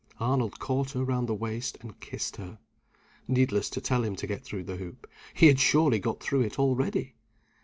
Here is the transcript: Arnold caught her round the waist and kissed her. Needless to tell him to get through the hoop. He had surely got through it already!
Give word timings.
Arnold 0.19 0.57
caught 0.57 0.89
her 0.93 1.03
round 1.05 1.29
the 1.29 1.35
waist 1.35 1.77
and 1.81 1.99
kissed 1.99 2.37
her. 2.37 2.57
Needless 3.27 3.69
to 3.69 3.79
tell 3.81 4.03
him 4.03 4.15
to 4.15 4.25
get 4.25 4.43
through 4.43 4.63
the 4.63 4.77
hoop. 4.77 5.07
He 5.35 5.45
had 5.45 5.59
surely 5.59 5.99
got 5.99 6.19
through 6.23 6.41
it 6.41 6.57
already! 6.57 7.13